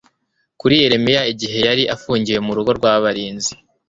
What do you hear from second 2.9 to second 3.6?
abarinzi